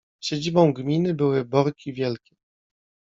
[0.21, 2.35] Siedzibą gminy były Borki Wielkie.